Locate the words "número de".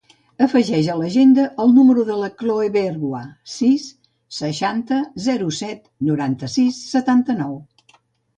1.75-2.15